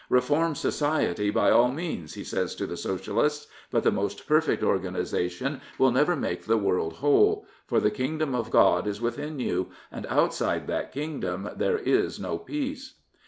Reform 0.09 0.55
society 0.55 1.29
by 1.29 1.51
all 1.51 1.67
means, 1.71 2.15
he 2.15 2.23
says 2.23 2.55
to 2.55 2.65
the 2.65 2.75
Socialists; 2.75 3.45
but 3.69 3.83
the 3.83 3.91
most 3.91 4.25
perfect 4.25 4.63
organisation 4.63 5.61
will 5.77 5.91
never 5.91 6.15
make 6.15 6.43
the 6.45 6.57
world 6.57 6.93
whole. 6.93 7.45
For 7.67 7.79
the 7.79 7.91
Kingdom 7.91 8.33
of 8.33 8.49
God 8.49 8.87
is 8.87 8.99
within 8.99 9.37
you, 9.39 9.67
and 9.91 10.07
outside 10.07 10.65
that 10.65 10.91
Kingdom 10.91 11.51
there 11.55 11.77
is 11.77 12.19
no 12.19 12.39
peace. 12.39 12.95